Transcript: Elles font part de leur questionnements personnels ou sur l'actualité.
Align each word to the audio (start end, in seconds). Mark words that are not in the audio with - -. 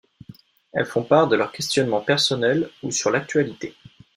Elles 0.73 0.87
font 0.87 1.03
part 1.03 1.27
de 1.27 1.35
leur 1.35 1.51
questionnements 1.51 2.01
personnels 2.01 2.67
ou 2.81 2.89
sur 2.89 3.11
l'actualité. 3.11 3.75